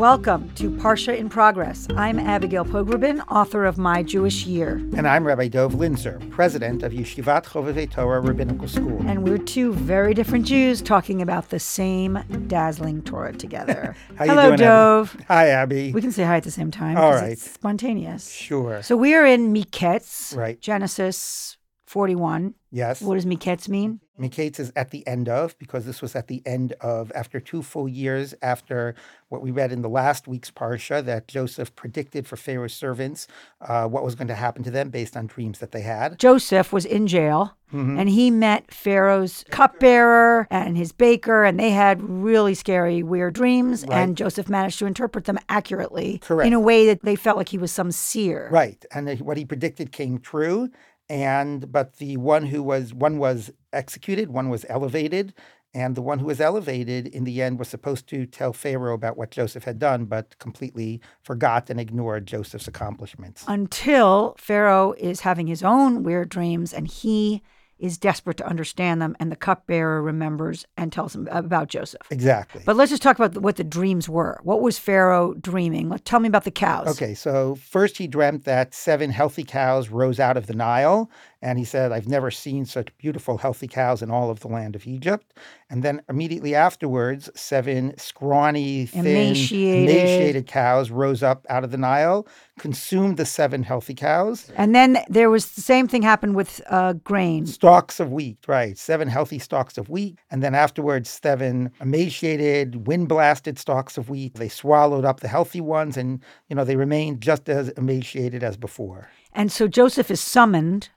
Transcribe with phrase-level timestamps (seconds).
[0.00, 1.86] Welcome to Parsha in Progress.
[1.94, 4.76] I'm Abigail Pogrebin, author of My Jewish Year.
[4.96, 8.98] And I'm Rabbi Dov Linzer, president of Yeshivat Chovevei Torah Rabbinical School.
[9.06, 13.94] And we're two very different Jews talking about the same dazzling Torah together.
[14.16, 14.62] How you Hello, doing, Abby?
[14.62, 15.16] Dov.
[15.28, 15.92] Hi, Abby.
[15.92, 16.96] We can say hi at the same time.
[16.96, 17.32] All right.
[17.32, 18.30] It's spontaneous.
[18.32, 18.82] Sure.
[18.82, 20.58] So we are in Miketz, Right.
[20.62, 22.54] Genesis 41.
[22.70, 23.02] yes.
[23.02, 24.00] What does Miketz mean?
[24.20, 27.62] Miketz is at the end of, because this was at the end of, after two
[27.62, 28.94] full years after
[29.28, 33.26] what we read in the last week's Parsha, that Joseph predicted for Pharaoh's servants
[33.60, 36.18] uh, what was going to happen to them based on dreams that they had.
[36.18, 38.00] Joseph was in jail Mm-hmm.
[38.00, 43.86] and he met Pharaoh's cupbearer and his baker, and they had really scary, weird dreams.
[43.86, 43.98] Right.
[44.00, 46.48] And Joseph managed to interpret them accurately Correct.
[46.48, 48.48] in a way that they felt like he was some seer.
[48.50, 48.84] Right.
[48.92, 50.70] And what he predicted came true.
[51.10, 55.34] And but the one who was one was executed, one was elevated,
[55.74, 59.16] and the one who was elevated in the end was supposed to tell Pharaoh about
[59.16, 63.44] what Joseph had done, but completely forgot and ignored Joseph's accomplishments.
[63.48, 67.42] Until Pharaoh is having his own weird dreams and he
[67.80, 72.06] is desperate to understand them, and the cupbearer remembers and tells him about Joseph.
[72.10, 72.62] Exactly.
[72.64, 74.40] But let's just talk about what the dreams were.
[74.42, 75.90] What was Pharaoh dreaming?
[76.04, 76.88] Tell me about the cows.
[76.88, 81.10] Okay, so first he dreamt that seven healthy cows rose out of the Nile,
[81.42, 84.76] and he said, I've never seen such beautiful, healthy cows in all of the land
[84.76, 85.32] of Egypt.
[85.70, 89.90] And then immediately afterwards, seven scrawny, thin, Emaciated.
[89.90, 92.26] emaciated cows rose up out of the Nile,
[92.58, 94.50] consumed the seven healthy cows.
[94.54, 97.46] And then there was the same thing happened with uh, grain.
[97.46, 98.76] Stalks of wheat, right?
[98.76, 100.18] Seven healthy stalks of wheat.
[100.30, 104.34] And then afterwards, seven emaciated, wind blasted stalks of wheat.
[104.34, 108.58] They swallowed up the healthy ones, and, you know, they remained just as emaciated as
[108.58, 109.08] before.
[109.32, 110.90] And so Joseph is summoned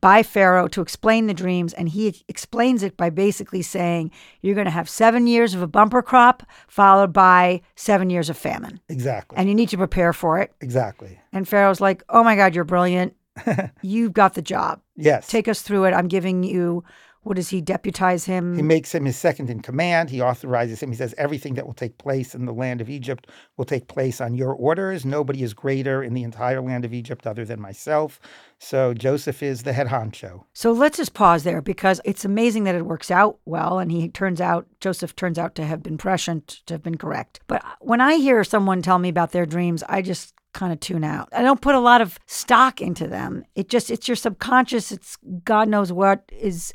[0.00, 4.64] by Pharaoh to explain the dreams, and he explains it by basically saying, You're going
[4.64, 8.80] to have seven years of a bumper crop, followed by seven years of famine.
[8.88, 9.36] Exactly.
[9.38, 10.52] And you need to prepare for it.
[10.60, 11.20] exactly.
[11.32, 13.14] And Pharaoh's like, Oh my God, you're brilliant.
[13.82, 14.80] You've got the job.
[14.96, 15.28] Yes.
[15.28, 15.92] Take us through it.
[15.92, 16.84] I'm giving you,
[17.22, 18.56] what does he deputize him?
[18.56, 20.10] he makes him his second in command.
[20.10, 20.90] He authorizes him.
[20.90, 24.20] He says, Everything that will take place in the land of Egypt will take place
[24.20, 25.04] on your orders.
[25.04, 28.20] Nobody is greater in the entire land of Egypt other than myself.
[28.58, 30.44] So Joseph is the head honcho.
[30.52, 33.78] So let's just pause there because it's amazing that it works out well.
[33.78, 37.40] And he turns out, Joseph turns out to have been prescient, to have been correct.
[37.46, 41.04] But when I hear someone tell me about their dreams, I just kind of tune
[41.04, 41.28] out.
[41.32, 43.44] I don't put a lot of stock into them.
[43.54, 44.92] It just, it's your subconscious.
[44.92, 46.72] It's God knows what is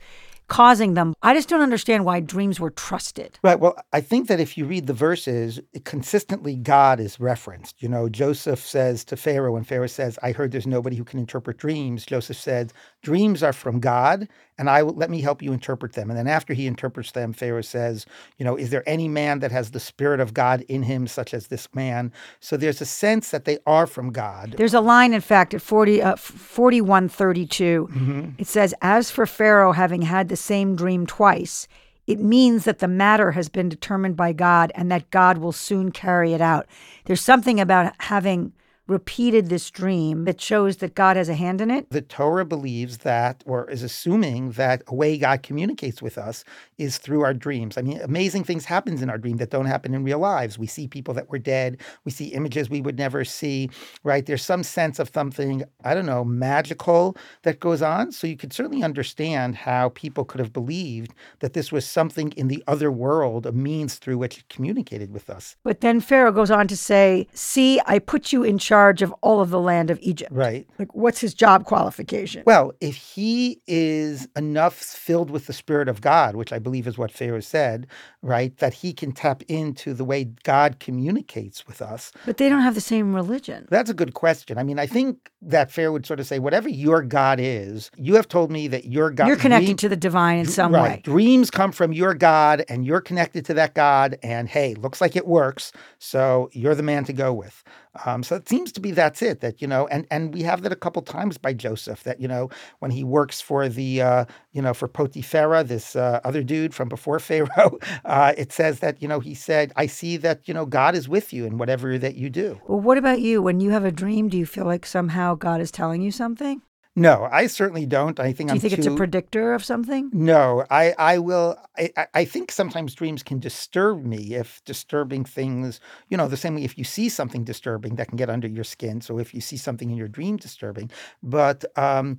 [0.47, 1.13] causing them.
[1.21, 3.39] I just don't understand why dreams were trusted.
[3.43, 3.59] Right.
[3.59, 7.81] Well, I think that if you read the verses, consistently God is referenced.
[7.81, 11.19] You know, Joseph says to Pharaoh, and Pharaoh says, I heard there's nobody who can
[11.19, 15.53] interpret dreams, Joseph said, Dreams are from God, and I will let me help you
[15.53, 16.09] interpret them.
[16.09, 18.05] And then after he interprets them, Pharaoh says,
[18.37, 21.33] You know, is there any man that has the Spirit of God in him, such
[21.33, 22.11] as this man?
[22.39, 24.55] So there's a sense that they are from God.
[24.57, 27.89] There's a line, in fact, at 40, uh, 4132.
[28.37, 31.67] It says, As for Pharaoh having had the same dream twice,
[32.07, 35.91] it means that the matter has been determined by God and that God will soon
[35.91, 36.65] carry it out.
[37.05, 38.53] There's something about having
[38.87, 41.89] repeated this dream that shows that God has a hand in it.
[41.89, 46.43] the Torah believes that, or is assuming that a way God communicates with us
[46.77, 47.77] is through our dreams.
[47.77, 50.57] I mean, amazing things happens in our dream that don't happen in real lives.
[50.57, 51.77] We see people that were dead.
[52.05, 53.69] We see images we would never see.
[54.03, 54.25] Right?
[54.25, 58.11] There's some sense of something I don't know magical that goes on.
[58.11, 62.47] So you could certainly understand how people could have believed that this was something in
[62.47, 65.55] the other world, a means through which it communicated with us.
[65.63, 69.41] But then Pharaoh goes on to say, See, I put you in charge of all
[69.41, 70.31] of the land of Egypt.
[70.31, 70.67] Right.
[70.79, 72.43] Like, what's his job qualification?
[72.45, 76.97] Well, if he is enough filled with the Spirit of God, which I believe is
[76.97, 77.87] what Pharaoh said,
[78.21, 82.61] right, that he can tap into the way God communicates with us, But they don't
[82.61, 83.67] have the same religion.
[83.69, 84.57] that's a good question.
[84.57, 88.15] I mean, I think that Pharaoh would sort of say, whatever your God is, you
[88.15, 89.27] have told me that your God.
[89.27, 90.97] You're connected dream- to the divine in some right.
[90.97, 91.01] way.
[91.03, 94.17] Dreams come from your God, and you're connected to that God.
[94.23, 95.71] And hey, looks like it works.
[95.99, 97.63] So you're the man to go with.
[98.05, 99.41] Um, so it seems to be that's it.
[99.41, 102.03] That you know, and and we have that a couple times by Joseph.
[102.03, 102.49] That you know,
[102.79, 106.89] when he works for the uh, you know for Potiphera, this uh, other dude from
[106.89, 110.65] before Pharaoh, uh, it says that you know he said, "I see that you know
[110.65, 113.41] God is with you in whatever that you do." Well, what about you?
[113.41, 116.61] When you have a dream, do you feel like somehow God is telling you something?
[116.97, 118.19] No, I certainly don't.
[118.19, 120.09] I think Do you I'm think it's a predictor of something?
[120.11, 121.55] No, I, I will.
[121.77, 125.79] I, I- I think sometimes dreams can disturb me if disturbing things,
[126.09, 128.63] you know, the same way if you see something disturbing that can get under your
[128.63, 129.01] skin.
[129.01, 130.89] So if you see something in your dream disturbing,
[131.21, 132.17] but um,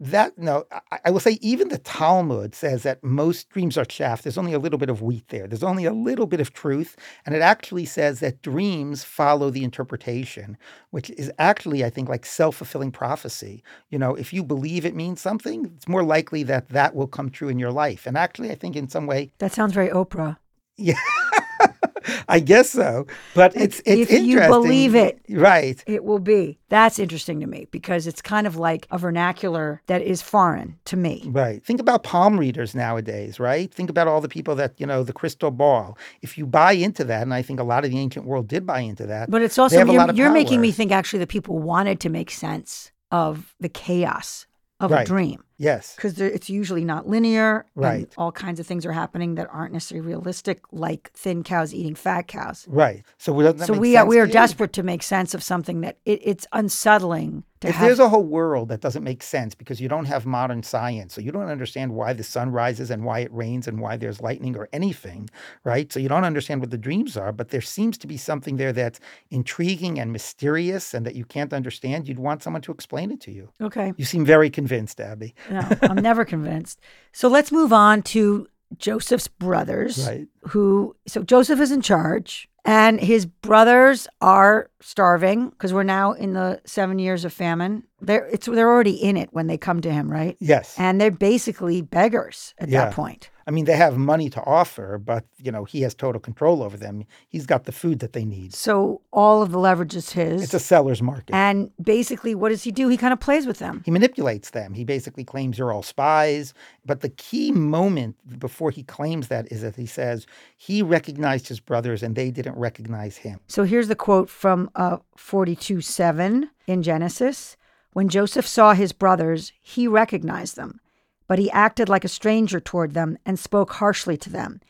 [0.00, 4.22] That no, I, I will say even the Talmud says that most dreams are chaff.
[4.22, 5.46] There's only a little bit of wheat there.
[5.46, 9.62] There's only a little bit of truth, and it actually says that dreams follow the
[9.62, 10.58] interpretation,
[10.90, 13.62] which is actually, I think, like self fulfilling prophecy.
[13.88, 17.30] You know, if you believe it means something, it's more likely that that will come
[17.30, 18.04] true in your life.
[18.06, 20.38] And actually, I think in some way, That sounds very Oprah.
[20.76, 20.98] yeah.
[22.28, 24.50] I guess so, but it's it's if you interesting.
[24.50, 25.20] believe it.
[25.30, 25.82] right?
[25.86, 26.58] It will be.
[26.68, 30.96] That's interesting to me because it's kind of like a vernacular that is foreign to
[30.96, 31.22] me.
[31.26, 31.64] Right.
[31.64, 33.72] Think about palm readers nowadays, right?
[33.72, 35.96] Think about all the people that, you know, the crystal ball.
[36.20, 38.66] If you buy into that, and I think a lot of the ancient world did
[38.66, 39.30] buy into that.
[39.30, 42.92] But it's also you're, you're making me think actually that people wanted to make sense
[43.10, 44.46] of the chaos
[44.80, 45.94] of a dream Yes.
[45.94, 47.64] because it's usually not linear.
[47.76, 48.12] and Right.
[48.18, 52.26] all kinds of things are happening that aren't necessarily realistic, like thin cows eating fat
[52.26, 52.66] cows.
[52.68, 53.04] Right.
[53.18, 56.20] So that So we are we are desperate to make sense of something that it,
[56.24, 57.86] it's unsettling to If have.
[57.86, 61.20] there's a whole world that doesn't make sense because you don't have modern science, so
[61.20, 64.56] you don't understand why the sun rises and why it rains and why there's lightning
[64.56, 65.30] or anything,
[65.62, 65.90] right?
[65.92, 68.72] So you don't understand what the dreams are, but there seems to be something there
[68.72, 68.98] that's
[69.30, 72.08] intriguing and mysterious and that you can't understand.
[72.08, 73.48] You'd want someone to explain it to you.
[73.60, 75.34] okay, You seem very convinced, Abby.
[75.54, 76.80] No, I'm never convinced.
[77.12, 78.46] So let's move on to
[78.78, 80.06] Joseph's brothers.
[80.06, 80.26] Right.
[80.48, 86.32] who so Joseph is in charge and his brothers are starving because we're now in
[86.32, 87.84] the 7 years of famine.
[88.00, 90.36] They're it's they're already in it when they come to him, right?
[90.40, 90.74] Yes.
[90.78, 92.86] And they're basically beggars at Yeah.
[92.86, 93.30] that point.
[93.46, 96.76] I mean, they have money to offer, but you know, he has total control over
[96.76, 97.04] them.
[97.28, 98.54] He's got the food that they need.
[98.54, 100.42] So all of the leverage is his.
[100.42, 101.34] It's a seller's market.
[101.34, 102.88] and basically what does he do?
[102.88, 103.82] He kind of plays with them.
[103.84, 104.74] he manipulates them.
[104.74, 106.54] He basically claims you're all spies.
[106.86, 110.26] But the key moment before he claims that is that he says
[110.56, 113.40] he recognized his brothers and they didn't recognize him.
[113.48, 117.56] So here's the quote from uh, 42 7 in Genesis.
[117.92, 120.80] When Joseph saw his brothers, he recognized them,
[121.26, 124.60] but he acted like a stranger toward them and spoke harshly to them.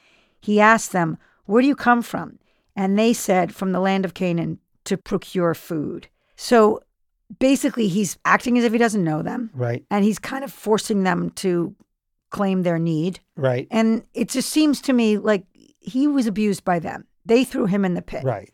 [0.40, 2.38] He asked them, Where do you come from?
[2.76, 6.08] And they said, From the land of Canaan to procure food.
[6.36, 6.80] So
[7.38, 11.02] basically, he's acting as if he doesn't know them, Right, and he's kind of forcing
[11.04, 11.74] them to
[12.30, 13.20] claim their need.
[13.36, 15.44] right, And it just seems to me like
[15.78, 17.06] he was abused by them.
[17.24, 18.24] They threw him in the pit.
[18.24, 18.52] right.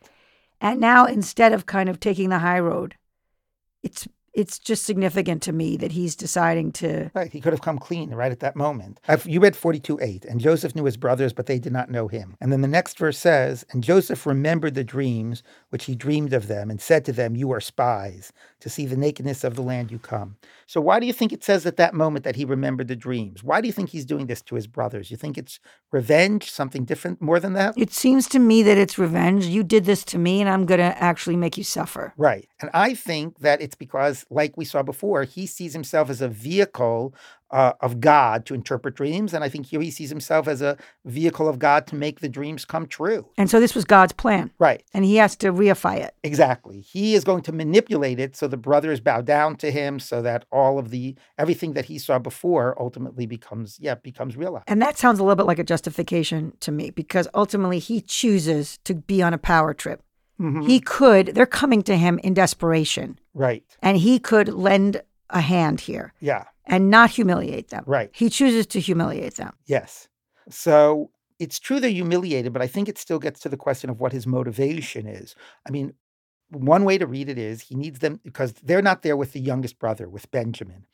[0.61, 2.95] And now instead of kind of taking the high road,
[3.83, 7.33] it's it's just significant to me that he's deciding to Right.
[7.33, 9.01] He could have come clean right at that moment.
[9.09, 10.25] I've- You read 42 8.
[10.25, 12.37] And Joseph knew his brothers, but they did not know him.
[12.41, 16.47] And then the next verse says, And Joseph remembered the dreams which he dreamed of
[16.47, 19.91] them and said to them, You are spies to see the nakedness of the land
[19.91, 20.37] you come.
[20.67, 23.43] So why do you think it says at that moment that he remembered the dreams?
[23.43, 25.11] Why do you think he's doing this to his brothers?
[25.11, 25.59] You think it's
[25.91, 27.75] revenge, something different, more than that?
[27.77, 29.47] it seems to me that it's revenge.
[29.47, 32.13] You did this to me and I'm going to actually make you suffer.
[32.17, 32.49] Right.
[32.61, 36.29] And I think that it's because, like we saw before, he sees himself as a
[36.29, 37.15] vehicle
[37.51, 39.35] uh, of God to interpret dreams.
[39.35, 42.29] And I think here he sees himself as a vehicle of God to make the
[42.29, 43.27] dreams come true.
[43.37, 44.85] And so this was God's plan Right.
[44.95, 46.15] and he has to reify it.
[46.23, 46.81] Exactly.
[46.81, 50.45] He is going to manipulate it so the brothers bow down to him so that
[50.53, 54.65] all of the everything that he saw before ultimately becomes yeah, becomes realized.
[54.69, 58.79] And that sounds a little bit like a justification to me because ultimately he chooses
[58.85, 60.03] to be on a power trip.
[60.41, 60.67] Mhm.
[60.67, 63.63] He could, they're coming to him in desperation Right.
[63.83, 66.45] and he could lend a hand here Yeah.
[66.65, 67.85] and not humiliate them.
[67.87, 68.11] Right.
[68.13, 69.53] He chooses to humiliate them.
[69.67, 70.09] Yes.
[70.49, 74.01] So it's true they're humiliated, but I think it still gets to the question of
[74.01, 75.35] what his motivation is.
[75.67, 75.93] I mean,
[76.49, 79.41] one way to read it is he needs them because they're not there with the
[79.41, 80.87] youngest brother, with Benjamin.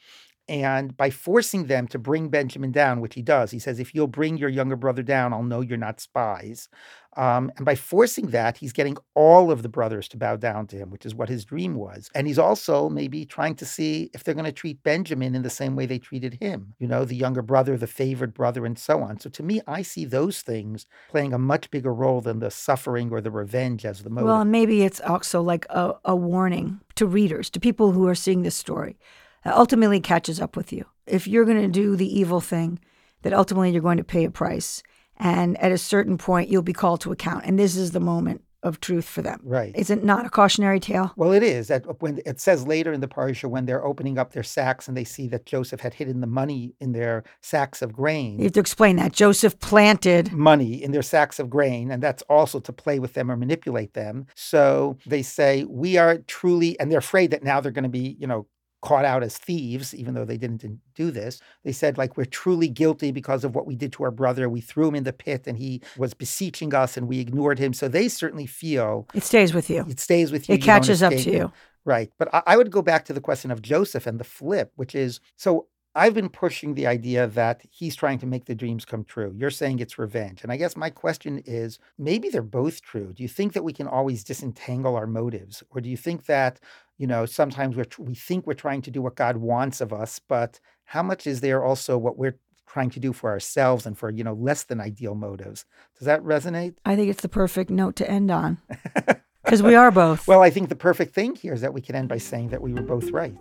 [0.48, 4.06] And by forcing them to bring Benjamin down, which he does, he says, if you'll
[4.06, 6.68] bring your younger brother down, I'll know you're not spies.
[7.16, 10.76] Um, and by forcing that, he's getting all of the brothers to bow down to
[10.76, 12.10] him, which is what his dream was.
[12.14, 15.50] And he's also maybe trying to see if they're going to treat Benjamin in the
[15.50, 19.02] same way they treated him, you know, the younger brother, the favored brother, and so
[19.02, 19.18] on.
[19.18, 23.10] So to me, I see those things playing a much bigger role than the suffering
[23.10, 24.26] or the revenge as the motive.
[24.26, 28.14] Well, and maybe it's also like a, a warning to readers, to people who are
[28.14, 28.98] seeing this story.
[29.44, 30.86] Ultimately catches up with you.
[31.06, 32.78] If you're going to do the evil thing,
[33.22, 34.82] that ultimately you're going to pay a price.
[35.16, 37.44] And at a certain point, you'll be called to account.
[37.44, 39.40] And this is the moment of truth for them.
[39.44, 39.72] right.
[39.76, 41.12] Is it not a cautionary tale?
[41.14, 44.32] Well, it is that when it says later in the parsha when they're opening up
[44.32, 47.92] their sacks and they see that Joseph had hidden the money in their sacks of
[47.92, 48.38] grain.
[48.38, 49.12] You have to explain that.
[49.12, 50.32] Joseph planted.
[50.32, 53.94] money in their sacks of grain, and that's also to play with them or manipulate
[53.94, 54.26] them.
[54.34, 58.16] So they say, We are truly, and they're afraid that now they're going to be,
[58.18, 58.46] you know,
[58.86, 60.64] caught out as thieves, even though they didn't
[60.94, 61.40] do this.
[61.64, 64.48] They said, like, we're truly guilty because of what we did to our brother.
[64.48, 67.72] We threw him in the pit and he was beseeching us and we ignored him.
[67.72, 69.84] So they certainly feel It stays with you.
[69.88, 70.54] it stays with you.
[70.54, 71.52] It you catches up to you.
[71.84, 72.12] Right.
[72.16, 74.94] But I, I would go back to the question of Joseph and the flip, which
[74.94, 75.66] is so
[75.96, 79.32] I've been pushing the idea that he's trying to make the dreams come true.
[79.34, 80.42] You're saying it's revenge.
[80.42, 83.14] And I guess my question is maybe they're both true.
[83.14, 85.62] Do you think that we can always disentangle our motives?
[85.70, 86.60] Or do you think that,
[86.98, 90.18] you know, sometimes we're, we think we're trying to do what God wants of us,
[90.18, 94.10] but how much is there also what we're trying to do for ourselves and for,
[94.10, 95.64] you know, less than ideal motives?
[95.98, 96.74] Does that resonate?
[96.84, 98.58] I think it's the perfect note to end on.
[99.46, 100.26] Because we are both.
[100.26, 102.60] Well, I think the perfect thing here is that we can end by saying that
[102.60, 103.40] we were both right.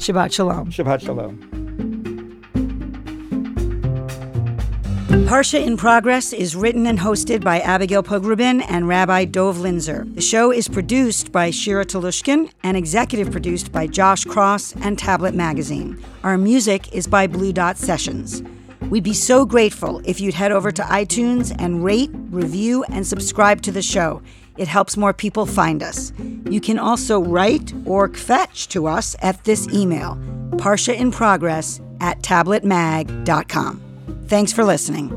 [0.00, 0.70] Shabbat Shalom.
[0.72, 1.61] Shabbat Shalom.
[5.32, 10.14] Parsha in Progress is written and hosted by Abigail Pogrebin and Rabbi Dov Linzer.
[10.14, 15.34] The show is produced by Shira Telushkin and executive produced by Josh Cross and Tablet
[15.34, 15.98] Magazine.
[16.22, 18.42] Our music is by Blue Dot Sessions.
[18.90, 23.62] We'd be so grateful if you'd head over to iTunes and rate, review, and subscribe
[23.62, 24.20] to the show.
[24.58, 26.12] It helps more people find us.
[26.50, 30.16] You can also write or fetch to us at this email,
[30.58, 33.91] Parsha in Progress at tabletmag.com.
[34.32, 35.10] Thanks for listening.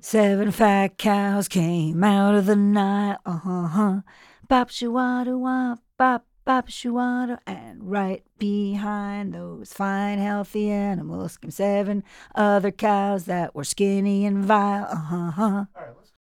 [0.00, 3.18] Seven fat cows came out of the Nile.
[3.26, 3.38] Uh
[3.68, 4.00] huh.
[4.48, 7.38] Bop shawada wop bop bop shawada.
[7.46, 14.46] And right behind those fine healthy animals came seven other cows that were skinny and
[14.46, 14.86] vile.
[14.90, 15.64] Uh huh.